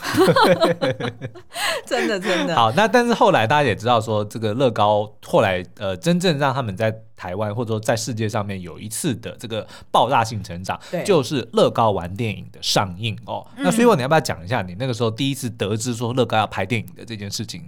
[1.85, 2.55] 真的真的。
[2.55, 13.45] 好，那但是后来大家也知道说，这个乐高后来呃，真正让他们在台湾或者说在世界上面有一次的这个爆炸性成长，就是乐高玩电影的上映哦。
[13.57, 17.63] 嗯、那所以我你要不要讲一下你那个时候第一次得知说乐高要拍电影的这件事情？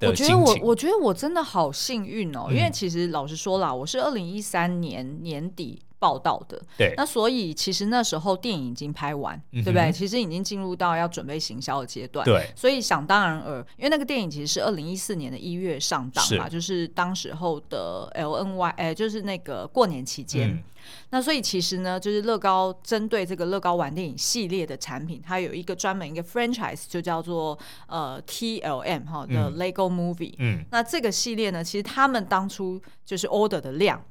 [0.00, 9.90] 我觉得我我觉得我真的好幸运哦，嗯、因为其实老实说啦，我是二零一三年年底报道的，对，那所以其实那时候电影已经拍完，嗯、对不对？
[9.90, 20.50] 其实已经进入到要准备行销的阶段，对，所以想当然尔，因为那个电影其实是二零一四年的一月上档嘛，是就是当时候的 LNY，哎，就是那个过年期间。
[20.50, 20.62] 嗯
[21.08, 30.34] 那所以其实呢，就是乐高针对这个乐高玩电影系列的产品，它有一个专门一个 franchise，就叫做呃 TLM 哈的 Lego Movie。
[30.36, 34.04] 嗯，那这个系列呢，其实他们当初就是 order 的量。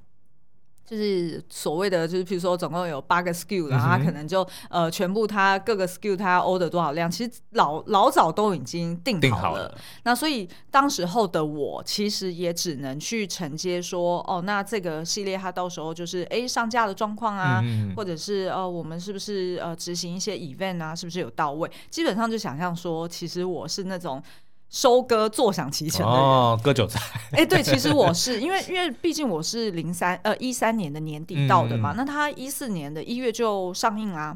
[0.94, 9.76] 就是所谓的，就是比如说总共有八个 SKU，然后他可能就呃全部他各个 SKU 他要 order 多少量，其实老老早都已经定好了。
[10.04, 17.64] 那所以当时候的我其实也只能去承接说，哦，那这个系列它到时候就是哎上架的状况啊，
[17.96, 21.68] 或者是呃我们是不是呃执行一些 event 啊，是不是有到位？
[21.90, 24.22] 基本上就想象说，其实我是那种。
[24.74, 27.00] 收割坐享其成的哦，割韭菜。
[27.32, 34.36] 哎、欸，对，其实我是 因为因为毕竟我是零三呃一三年的年底到的嘛，嗯、那他一四年的一月就上映啦，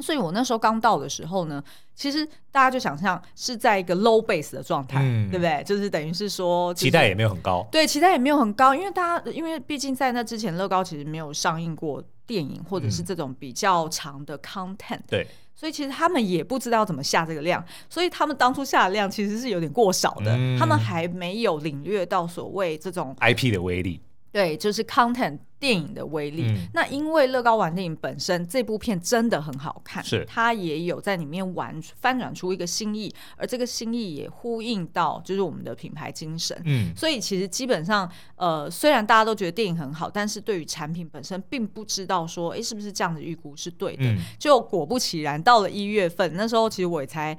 [0.00, 1.62] 所以我那时候刚到的时候呢，
[1.94, 5.62] 其实大家就想象是在一个 low base 的状态，嗯、对不对？
[5.64, 15.26] 就是等于是说、就是、期待也没有很高，对，期待也没有很高，因为大家因为毕竟在那之前乐高其实没有上映过电影或者是这种比较长的 content，、嗯、对。
[15.54, 24.00] 所以其实他们也不知道怎么下这个量，所以他们当初下的量其实是有点过少的，嗯、他们还没有领略到所谓这种 IP 的威力。
[24.32, 26.42] 对，就是 content 电影的威力。
[26.46, 36.54] 嗯、那因为乐高玩电影本身这部片真的很好看，是它也有在里面玩翻转出一个新意，而这个新意也呼应到就是我们的品牌精神。
[36.66, 44.04] 嗯，所以其实基本上，呃，虽然大家都觉得电影很好，但是对于产品本身并不知道说，哎，是不是这样的预估是对的？
[44.04, 47.34] 嗯、就果不其然，到了一月份，那时候其实我也才。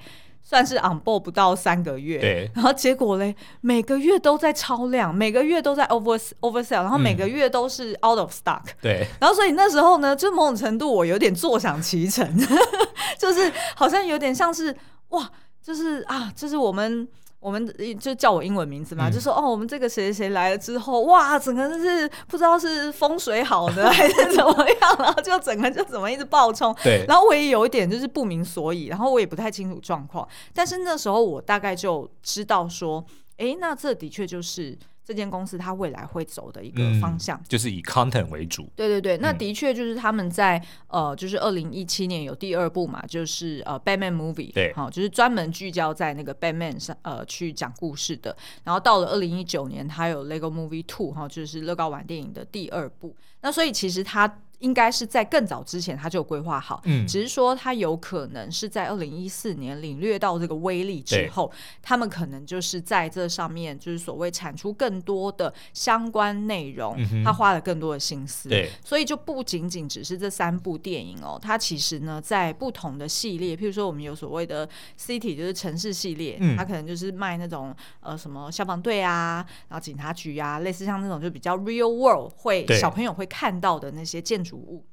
[0.47, 12.25] 算是 on board 不到三个月，对，然后结果嘞，每个月都在超量，每个月都在 over oversell，然后每个月都是 out of stock，嗯、对，然后所以那时候呢，就某种程度我有点坐享其成，
[13.17, 14.75] 就是好像有点像是
[15.09, 15.27] 哇，
[15.61, 17.07] 就是啊，就是我们。
[17.45, 17.63] 我们
[17.99, 26.75] 就叫我英文名字嘛，嗯、就说哦，我们这个谁谁来了之后，哇，整个就是不知道是风水好呢 还是怎么样，然后就整个就怎么一直爆冲。
[26.83, 33.05] 对，然后我也有一点就是不明所以，然后我也不太清楚状况，但是那时候我大概就知道说，
[33.37, 34.75] 哎，那这的确就是。
[35.05, 38.67] 这间公司它未来会走的一个方向，嗯、就是以 content 为主。
[38.75, 48.35] 对对对，那的确就是他们在、嗯、呃，就是二零一七年有第二部嘛，就是呃 Batman Movie，对，好、哦，就是专门聚焦在那个 Batman 上呃去讲故事的。
[48.63, 53.15] 然后到了二零一九年，它有 Lego Movie Two 哈、哦，就是乐高玩电影的第二部。
[53.41, 54.41] 那所以其实它。
[54.59, 82.79] 应该是在更早之前他就规划好，嗯，只是说他有可能是在二零一四年领略到这个威力之后，他们可能就是在这上面就是所谓产出更多的相关内容，嗯、他花了更多的心思，对，所以就不仅仅只是这三部电影哦，它其实呢在不同的系列，譬如说我们有所谓的 City 就是城市系列，嗯，它可能就是卖那种呃什么消防队啊，然后警察局啊，类似像那种就比较 real world 会对。
[82.85, 84.87] 小朋友会看到的那些建主物，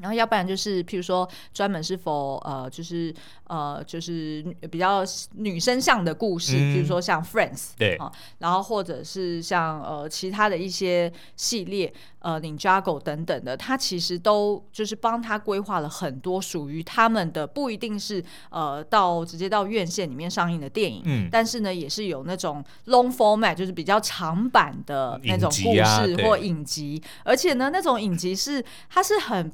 [0.00, 5.02] 然后要不然就是，譬如说专门是否呃，就是呃，就是比较
[5.34, 7.96] 女生向的故事，嗯、比如说像 Friends，对。
[7.96, 29.50] 啊，然后或者是像呃其他的一些系列，呃，Ninjago 等等的，他其实都就是帮他规划了很多属于他们的，不一定是呃到直接到院线里面上映的电影，嗯，但是呢，也是有那种 long format，就是比较长版的那种故事或影集，啊、而且呢，那种影集是它是很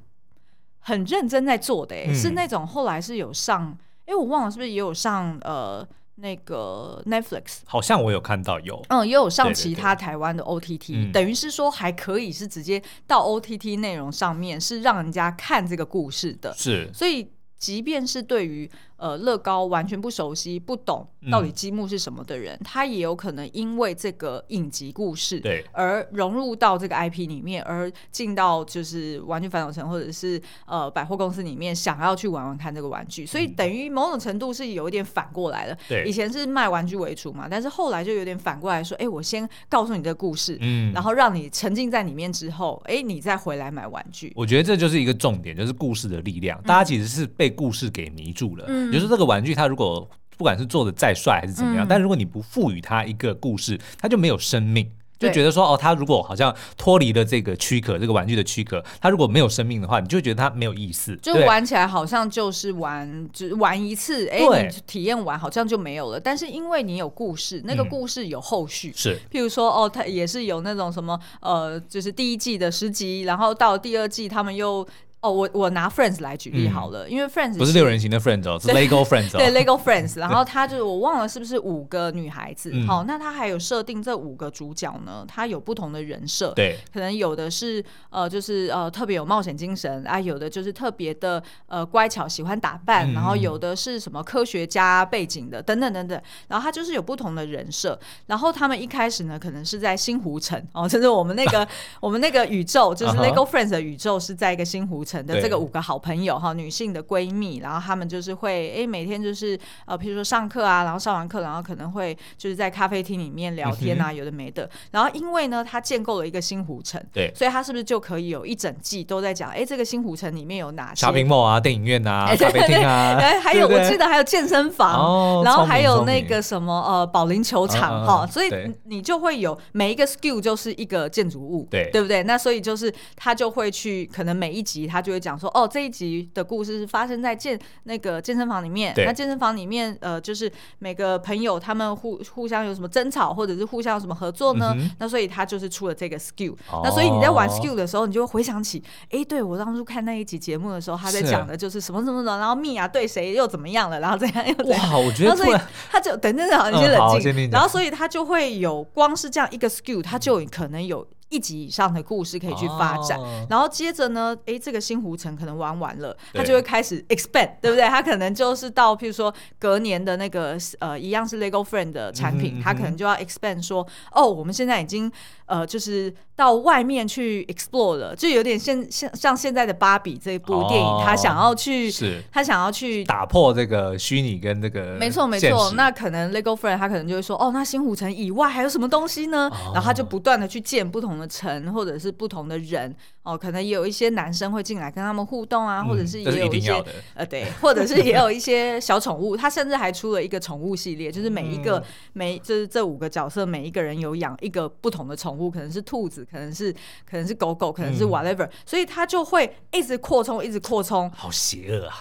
[0.84, 5.86] 很认真在做的，嗯、是那种后来是有上，哎，我忘了是不是也有上呃。
[6.16, 18.70] 那个 Netflix 好像我有看到有，嗯，也有上其他台湾的 OTT，等于是说还可以是直接到 OTT 内容上面是让人家看这个故事的，是，所以即便是对于
[19.04, 33.26] 呃乐高完全不熟悉、不懂到底积木是什么的人，嗯、他也有可能因为这个影集故事对而融入到这个 IP 里面，而进到就是玩具反斗城或者是呃百货公司里面，想要去玩玩看这个玩具。
[33.26, 35.76] 所以等于某种程度是有一点反过来了。
[35.86, 44.32] 对，以前是卖玩具为主嘛，但是后来就有点反过来说，哎，我先告诉你这个故事，嗯，然后让你沉浸在里面之后，哎，你再回来买玩具。
[44.34, 46.58] 我觉得这就是一个重点，就是故事的力量。
[46.62, 48.64] 大家其实是被故事给迷住了。
[48.68, 54.90] 嗯，就是这个玩具，它如果不管是做的再帅还是怎么样，嗯，但如果你不赋予它一个故事，它就没有生命。
[55.16, 61.16] 就觉得说哦，他如果好像脱离了这个躯壳，这个玩具的躯壳，他如果没有生命的话，你就觉得它没有意思。
[61.22, 66.20] 就玩起来好像就是玩，只玩一次，哎，你体验完好像就没有了。
[66.20, 74.86] 但是因为你有故事，那个故事有后续，是，譬如说哦，他也是有那种什么呃，就是第一季的十集，然后到第二季他们又。
[75.24, 79.38] 哦，我我拿 Friends 来举例好了，嗯、因为 Friends 不是六人行的 Friends 哦， 是 Lego Friends 哦。
[79.38, 82.70] 对，Lego Friends，然后 他就是我忘了是不是五个女孩子？
[82.86, 101.66] 好、嗯，那他还有设定这五个主角呢，他有不同的人设，对，可能有的是呃，就是呃特别有冒险精神啊，有的就是特别的呃乖巧，喜欢打扮，嗯、然后有的是什么科学家背景的，等等等等，然后他就是有不同的人设，然后他们一开始呢，可能是在新湖城哦，就是我们那个
[101.98, 105.13] 我们那个宇宙，就是 Lego Friends 的宇宙是在一个新湖城。
[105.22, 114.68] 的这个五个好朋友哈，女性的闺蜜，然后她们就是会哎、欸，每天就是呃，譬如说上课啊，然后上完课，然后可能会就是在咖啡厅里面聊天啊，嗯、有的没的。
[114.90, 128.50] 然后因为呢，她建构了一个新湖城，对，所以她是不是就可以有一整季都在讲哎、欸，这个新湖城里面有哪些 shopping mall 啊，电影院啊， 咖啡厅啊，哎， 还有我记得还有健身房，哦、然后还有那个什么呃保龄球场哈，所以
[128.84, 132.22] 你就会有每一个 skill 就是一个建筑物，对，对不对？
[132.24, 135.03] 那所以就是他就会去可能每一集他。
[135.04, 138.94] 就会讲说哦，这一集的故事是发生在健那个健身房里面。
[138.96, 144.74] 那健身房里面，呃，就是每个朋友他们互互相有什么争吵，或者是互相有什么合作呢？
[144.78, 146.54] 嗯、那所以他就是出了这个 skill。
[146.72, 154.90] 哦、那所以你在玩 skill 的时候，你就会回想起，哎，对我当初看那一集节目的时候，他在讲的就是什么什么什么，然后蜜娅对谁又怎么样了，然后这样又怎样。
[154.90, 155.58] 哇，我觉得，所以
[155.90, 157.32] 他就等等等，你先冷静。
[157.36, 161.06] 嗯、然后所以他就会有，光是这样一个 skill，他就可能有。
[161.34, 167.88] 一集以上的故事可以去发展，哦、然后接着呢，哎，这个新湖城可能玩完了，他就会开始 expand，对不对？
[167.88, 175.10] 他可能就是到，譬如说隔年的那个呃，一样是 Lego Friend 的产品，他、嗯、可能就要 expand 说，哦，我们现在已经
[175.46, 185.72] 呃，就是到外面去 explore 了，就有点现像像现在的芭比这部电影，哦、他想要去，是他想要去打破这个虚拟跟这个，没错没错。
[185.76, 189.50] 那可能 Lego Friend 他可能就会说，哦，那新湖城以外还有什么东西呢？
[189.52, 191.28] 哦、然后他就不断的去建不同的。
[191.34, 192.94] 城或者是不同的人
[193.24, 206.70] 哦，可能也有一些男生会进来跟他们互动啊，嗯、或者是也有一些一呃对，或者是也有一些小宠物，他甚至还出了一个宠物系列，就是每一个、嗯、每就是这五个角色每一个人有养一个不同的宠物，可能是兔子，可能是
[207.08, 211.94] 可能是狗狗，可能是 whatever，、嗯、所以他就会一直扩充，一直扩充，好邪恶啊！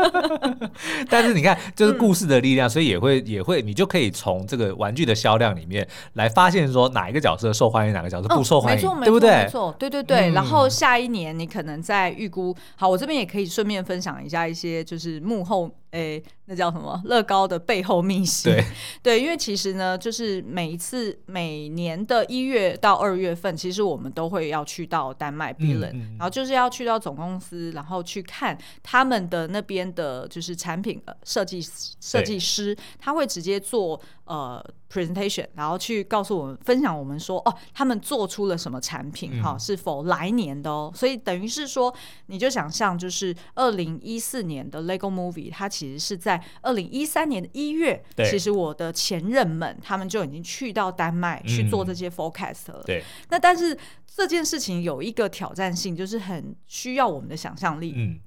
[1.10, 9.44] 但是你看，就是故事的力量，嗯、所以也会也会，你就可以从这个玩具的销量里面来发现说哪一个角色受欢迎，哪个角色不受欢迎，哦、对不对？
[9.44, 10.30] 没错，对对对。
[10.30, 15.70] 嗯、然后下一年你可能再预估，好，我这边也可以顺便分享一下一些就是幕后。
[15.90, 17.00] 哎，那叫什么？
[17.04, 18.52] 乐高的背后秘辛。
[18.52, 18.64] 对
[19.02, 31.60] 对，因为其实呢，就是每一次每年的一月到二月份，其实我们都会要去到丹麦嗯嗯、然后就是要去到总公司，然后去看他们的那边的，就是产品设计
[32.00, 40.92] 设计师，他会直接做呃 presentation，然后去告诉我们分享我们说哦，他们做出了什么产品哈，嗯、是否来年的哦。
[40.94, 41.94] 所以等于是说，
[42.26, 52.80] 你就想象就是二零一四年的 Lego Movie，它其实是在二零一三年的一月，其实我的前任们他们就已经去到丹麦去做这些 forecast 了。
[52.84, 57.92] 嗯、对，那但是这件事情有一个挑战性，就是很需要我们的想象力。
[57.94, 58.20] 嗯。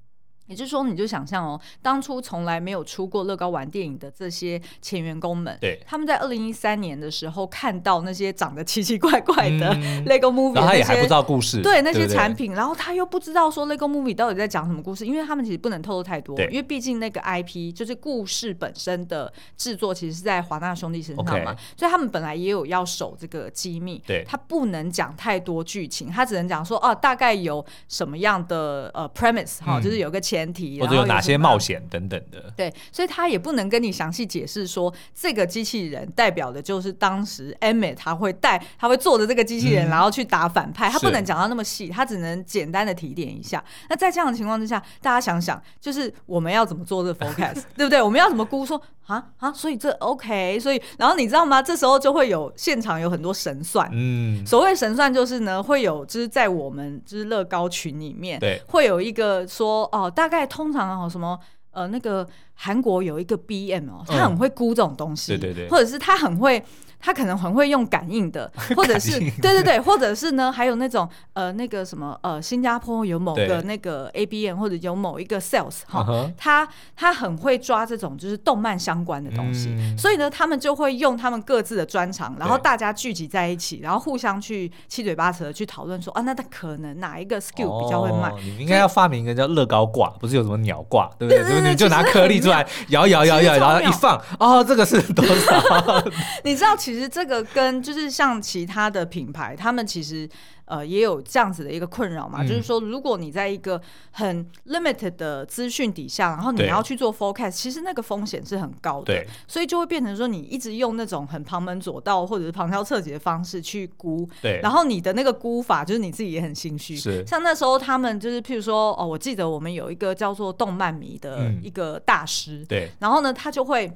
[0.50, 9.72] 也就是说，你就想象哦，当初从来没有出过乐高玩电影的这些前员工们，对，他们在二零一三年的时候看到那些长得奇奇怪怪的
[10.08, 30.39] Lego Movie，然后他也还不知道故事，对那些产品，然后他又不知道说 Lego Movie 到底在讲什么故事，因为他们其实不能透露太多，因为毕竟那个 IP 就是故事本身的制作其实是在华纳兄弟身上嘛，所以他们本来也有要守这个机密，对，他不能讲太多剧情，他只能讲说哦，大概有什么样的呃 premise 哈，就是有个前。
[30.40, 32.52] 前提，或者有哪些冒险等等的。
[32.56, 43.64] 对，所以他也不能跟你详细解释说这个机器人代表的就是当时 Emmett 他会带他会坐着这个机器人，嗯、然后去打反派，他不能讲到那么细，他只能简单的提点一下。
[43.90, 48.02] 那在这样的情况之下，大家想想，就是我们要怎么做这个 forecast，对不对？
[48.02, 49.52] 我们要怎么估说啊啊？
[49.52, 51.62] 所以这 OK，所以然后你知道吗？
[51.62, 61.38] 这时候就会有现场有很多神算，嗯，所谓神算就是呢，会有就是在我们就是乐高群里面，对，会有一个说哦，大概通常哦什么
[61.71, 66.63] 呃那个韩国有一个 BM 哦，他很会估这种东西，对对对，或者是他很会。
[67.00, 88.30] 他可能很会用感应的， 或者是 对对对，或者是呢，还有那种呃那个什么呃，新加坡有某个那个 A B N，或者有某一个 sales 哈、uh-huh，他他很会抓这种就是动漫相关的东西，嗯、所以呢，他们就会用他们各自的专长，然后大家聚集在一起，然后互相去七嘴八舌去讨论说啊，那他可能哪一个 skill 比较会卖？
[88.30, 91.39] 哦、你应该要发明一个叫乐高挂，不是有什么鸟挂，对不对？
[91.43, 96.04] 对对对，你就拿颗粒出来 摇摇摇摇，然后一放，哦，这个是多少？
[96.43, 100.30] 你知道，其实这个跟就是像其他的品牌，他们其实
[100.66, 103.82] 呃也有这样子的一个困扰嘛，嗯、就是说，如果你在一个
[104.12, 117.26] 很 limited 的资讯底下，然后你要去做 forecast，其实那个风险是很高的，对，所以就会变成说，你一直用那种很旁门左道或者是旁敲侧击的方式去估，对，然后你的那个估法就是你自己也很心虚，是。
[117.26, 123.92] 像那时候他们就是譬如说哦，我记得我们有一个叫做动漫迷的一个大师，嗯、对，然后呢，他就会。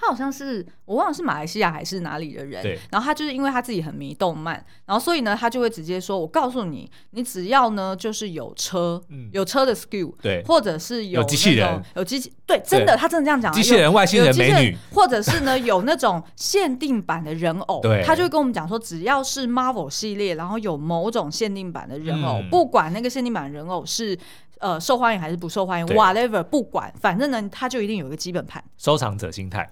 [0.00, 24.16] 他好像是我忘了是马来西亚还是哪里的人，然后他就是因为他自己很迷动漫，然后所以呢，他就会直接说：“我告诉你，你只要呢就是有车，嗯、有车的 skill，对，或者是有，机器人，有机器，对，真的，他真的这样讲，机器人、外星人、美女，或者是呢有那种限定版的人偶，对，他就会跟我们讲说，只要是 Marvel 系列，然后有某种限定版的人偶，嗯、不管那个限定版人偶是
[24.58, 29.68] 呃受欢迎还是不受欢迎，whatever，不管，反正呢，他就一定有一个基本盘，收藏者心态。”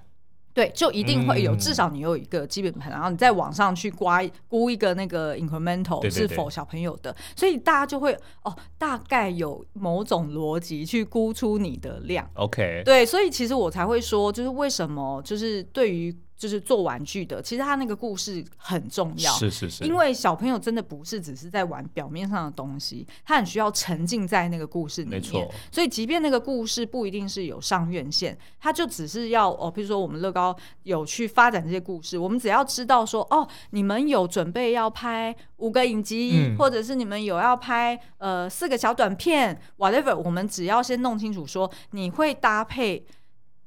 [0.57, 12.27] 对，就一定会有，嗯、至少你有一个基本盘，然后你在网上去刮估一个那个 incremental 是否小朋友的，所以大家就会哦，大概有某种逻辑去估出你的量。
[12.37, 16.17] OK，对，所以其实我才会说，就是为什么，就是对于。
[16.37, 25.21] 就是做玩具的，其实他那个故事很重要，是是是，因为小朋友真的不是只是在玩表面上的东西，他很需要沉浸在那个故事里面。
[25.21, 43.05] 没错，所以即便那个故事不一定是有上院线，他就只是要哦，比如说我们乐高有去发展这些故事，我们只要知道说哦，你们有准备要拍五个影集，嗯、或者是你们有要拍呃四个小短片，whatever，我们只要先弄清楚说你会搭配。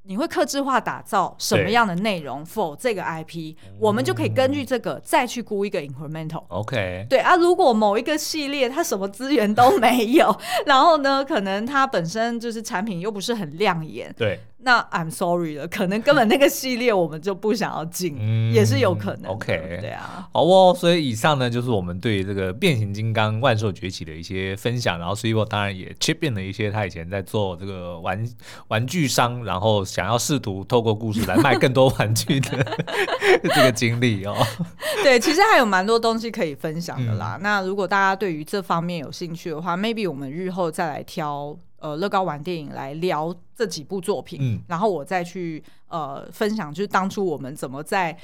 [0.09, 6.43] 你会克制化打造什么样的内容 for 这个 IP，我们就可以根据这个再去估一个 incremental。
[6.47, 10.35] OK，对啊，如果某一个系列它什么资源都没有，
[10.65, 14.39] 然后呢，可能它本身就是产品又不是很亮眼，对。
[14.61, 19.31] 那 I'm sorry 了，可能根本那个系列我们就不想要进，嗯、也是有可能。
[19.31, 20.75] OK，对啊，好哦。
[20.77, 24.99] 所以以上呢，就是我们对这个变形金刚万兽崛起的一些分享。
[24.99, 28.21] 然后 Three 当然也切变了一些他以前在做这个玩
[28.67, 32.65] 玩具商，然后想要试图透过故事来卖更多玩具的
[33.55, 34.35] 这个经历哦。
[35.03, 37.37] 对，其实还有蛮多东西可以分享的啦。
[37.37, 41.57] 嗯、那如果大家对于这方面有兴趣的话，maybe 我们日后再来挑。
[41.79, 48.15] 呃，乐高玩电影来聊这几部作品，嗯，然后我再去呃分享，就是当初我们怎么在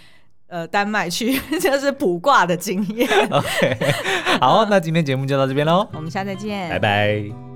[0.48, 3.08] 呃丹麦去 就是卜卦的经验。
[3.30, 3.78] OK，
[4.40, 7.55] 好，那今天节目就到这边喽，我们下次再见，拜拜。